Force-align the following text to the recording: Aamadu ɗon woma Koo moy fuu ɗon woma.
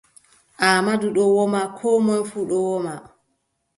Aamadu 0.67 1.07
ɗon 1.15 1.31
woma 1.35 1.61
Koo 1.77 1.97
moy 2.05 2.21
fuu 2.29 2.47
ɗon 2.49 2.63
woma. 2.67 2.93